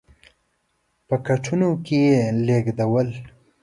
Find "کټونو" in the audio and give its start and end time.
1.27-1.69